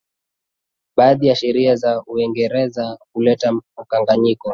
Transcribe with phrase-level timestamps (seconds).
[0.97, 3.51] baadhi ya sheria za uingereza kuleta
[3.81, 4.49] mkanganyiko